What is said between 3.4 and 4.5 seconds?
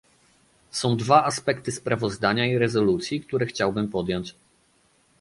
chciałbym podjąć